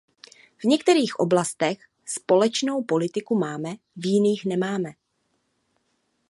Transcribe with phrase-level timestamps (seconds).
[0.57, 4.89] V některých oblastech společnou politiku máme, v jiných nemáme.